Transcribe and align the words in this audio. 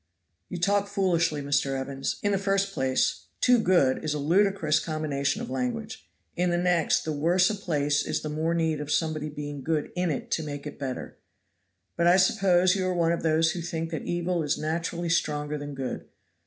"You 0.49 0.57
talk 0.57 0.87
foolishly, 0.87 1.43
Mr. 1.43 1.79
Evans. 1.79 2.15
In 2.23 2.31
the 2.31 2.39
first 2.39 2.73
place, 2.73 3.25
'too 3.39 3.59
good' 3.59 4.03
is 4.03 4.15
a 4.15 4.17
ludicrous 4.17 4.79
combination 4.79 5.43
of 5.43 5.49
language, 5.51 6.09
in 6.35 6.49
the 6.49 6.57
next 6.57 7.03
the 7.05 7.11
worse 7.13 7.51
a 7.51 7.53
place 7.53 8.03
is 8.03 8.23
the 8.23 8.27
more 8.29 8.55
need 8.55 8.81
of 8.81 8.91
somebody 8.91 9.29
being 9.29 9.61
good 9.61 9.91
in 9.95 10.09
it 10.09 10.31
to 10.31 10.41
make 10.41 10.65
it 10.65 10.79
better. 10.79 11.17
But 11.95 12.07
I 12.07 12.17
suppose 12.17 12.75
you 12.75 12.87
are 12.87 12.95
one 12.95 13.11
of 13.11 13.21
those 13.21 13.51
who 13.51 13.61
think 13.61 13.91
that 13.91 14.01
evil 14.01 14.41
is 14.41 14.57
naturally 14.57 15.07
stronger 15.09 15.55
than 15.55 15.75
good. 15.75 16.07